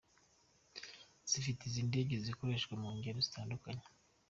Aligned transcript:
zifite 1.29 1.61
izi 1.69 1.81
ndege 1.89 2.13
zikorershwa 2.25 2.73
mu 2.81 2.89
ngendo 2.97 3.21
zitandukanye. 3.27 3.85